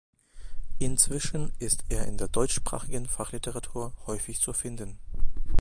Inzwischen 0.79 1.53
ist 1.59 1.83
er 1.89 2.07
in 2.07 2.17
der 2.17 2.27
deutschsprachigen 2.27 3.05
Fachliteratur 3.07 3.93
häufig 4.07 4.39
zu 4.39 4.51
finden. 4.51 4.97